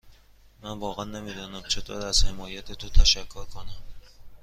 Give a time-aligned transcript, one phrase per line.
[0.61, 3.83] من واقعا نمی دانم چطور از حمایت تو تشکر کنم.